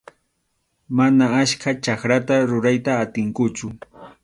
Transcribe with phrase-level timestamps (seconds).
[0.97, 3.67] Mana achka chakrata rurayta atinkuchu.